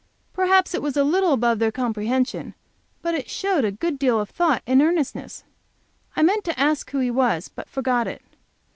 [0.33, 2.55] Perhaps it was a little above their comprehension,
[3.03, 5.43] but it showed a good deal of thought and earnestness.
[6.15, 8.23] I meant to ask who he was, but forgot it.